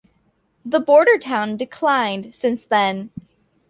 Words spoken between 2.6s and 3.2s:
then.